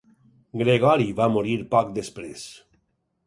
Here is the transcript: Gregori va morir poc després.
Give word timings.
Gregori 0.61 1.05
va 1.19 1.27
morir 1.35 1.57
poc 1.75 1.91
després. 1.99 2.47